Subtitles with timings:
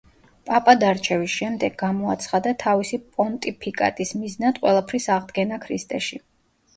[0.49, 6.19] პაპად არჩევის შემდეგ გამოაცხადა თავისი პონტიფიკატის მიზნად „ყველაფრის აღდგენა ქრისტეში“.